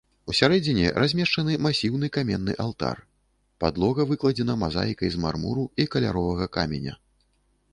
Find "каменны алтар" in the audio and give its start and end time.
2.15-3.03